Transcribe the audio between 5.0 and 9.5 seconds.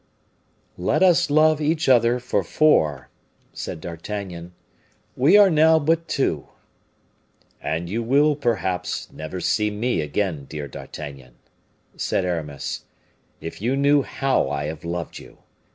"We are now but two." "And you will, perhaps, never